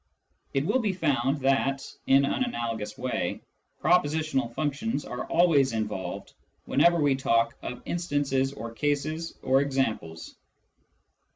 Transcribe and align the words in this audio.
It 0.55 0.65
will 0.65 0.79
be 0.79 0.93
found 0.93 1.41
that, 1.41 1.87
in 2.07 2.25
an 2.25 2.43
analogous 2.43 2.97
way, 2.97 3.43
propositional 3.83 4.51
functions 4.55 5.05
are 5.05 5.25
always 5.25 5.73
involved 5.73 6.33
whenever 6.65 6.99
we 6.99 7.13
talk 7.13 7.55
of 7.61 7.83
instances 7.85 8.51
or 8.51 8.71
cases 8.73 9.37
or 9.43 9.61
examples. 9.61 10.35